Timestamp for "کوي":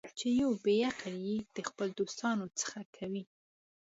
2.95-3.23